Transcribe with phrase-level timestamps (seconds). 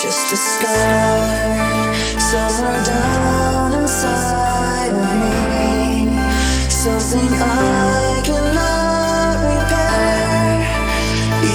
[0.00, 1.90] Just a scar
[2.20, 4.92] somewhere down inside
[7.34, 10.62] I cannot repair,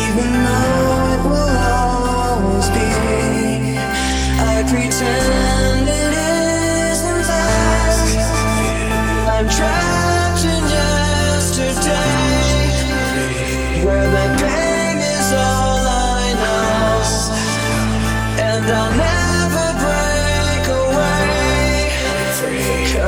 [0.01, 3.77] even though it will always be.
[4.41, 5.42] I pretend.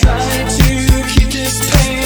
[0.00, 2.03] try to keep this pain.